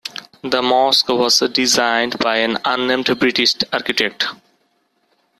The 0.41 0.63
mosque 0.63 1.09
was 1.09 1.37
designed 1.53 2.17
by 2.17 2.37
an 2.37 2.57
unnamed 2.65 3.05
British 3.19 3.53
architect. 3.71 4.29